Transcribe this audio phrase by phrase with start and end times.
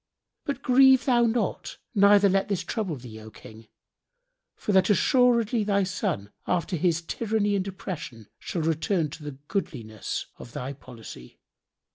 [0.45, 3.67] But grieve thou not, neither let this trouble thee, O King,
[4.55, 10.25] for that assuredly thy son, after his tyranny and oppression, shall return to the goodliness
[10.39, 11.37] of thy policy.